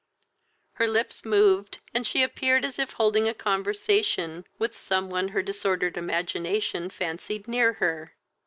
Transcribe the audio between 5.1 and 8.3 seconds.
one her disordered imagination fancied near her.